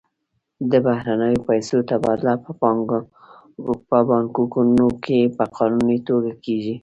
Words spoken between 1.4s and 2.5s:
پیسو تبادله